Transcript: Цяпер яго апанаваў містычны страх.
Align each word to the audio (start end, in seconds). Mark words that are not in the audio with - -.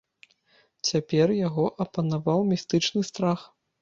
Цяпер 0.87 1.27
яго 1.47 1.65
апанаваў 1.85 2.39
містычны 2.51 3.05
страх. 3.11 3.39